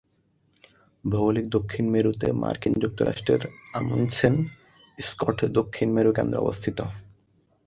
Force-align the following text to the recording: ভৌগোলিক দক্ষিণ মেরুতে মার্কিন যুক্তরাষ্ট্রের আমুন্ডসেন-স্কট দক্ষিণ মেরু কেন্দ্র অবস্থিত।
ভৌগোলিক 1.03 1.45
দক্ষিণ 1.49 1.85
মেরুতে 1.89 2.27
মার্কিন 2.33 2.73
যুক্তরাষ্ট্রের 2.79 3.41
আমুন্ডসেন-স্কট 3.73 5.37
দক্ষিণ 5.51 5.87
মেরু 5.91 6.11
কেন্দ্র 6.13 6.41
অবস্থিত। 6.41 6.77